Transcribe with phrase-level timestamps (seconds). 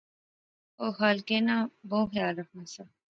[0.81, 2.83] او خالقے ناں بہوں خیال رکھنا سا